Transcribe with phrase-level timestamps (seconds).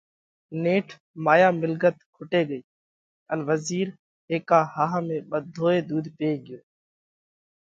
[0.63, 0.87] نيٺ
[1.25, 2.61] مايا مِلڳت کٽي ڳئِي
[3.31, 3.87] ان وزِير
[4.29, 5.15] هيڪا ۿاۿ ۾
[5.53, 6.59] ٻڌوئي ۮُوڌ پي ڳيو۔